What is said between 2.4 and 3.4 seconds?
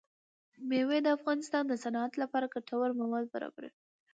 ګټور مواد